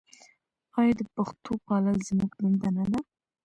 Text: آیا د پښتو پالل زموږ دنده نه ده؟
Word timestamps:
آیا 0.79 0.93
د 0.99 1.01
پښتو 1.15 1.51
پالل 1.65 1.97
زموږ 2.09 2.31
دنده 2.41 2.69
نه 2.77 2.85
ده؟ 2.91 2.99